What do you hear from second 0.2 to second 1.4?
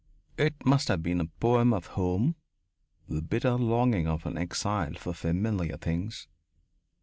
It must have been a